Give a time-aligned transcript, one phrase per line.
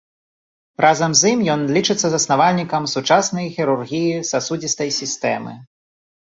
[0.85, 5.53] Разам з і ён лічыцца заснавальнікам сучаснай хірургіі сасудзістай сістэмы.